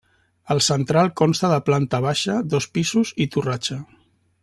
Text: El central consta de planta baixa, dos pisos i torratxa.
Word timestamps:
El 0.55 0.61
central 0.67 1.11
consta 1.21 1.51
de 1.53 1.59
planta 1.69 2.01
baixa, 2.07 2.41
dos 2.55 2.71
pisos 2.79 3.13
i 3.27 3.33
torratxa. 3.37 3.83